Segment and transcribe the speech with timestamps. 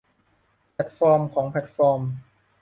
[0.73, 2.01] แพลตฟอร์มของแพลตฟอร์ม